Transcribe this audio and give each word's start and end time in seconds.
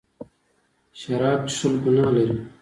شراب 0.99 1.41
څښل 1.55 1.73
ګناه 1.83 2.11
لري. 2.15 2.35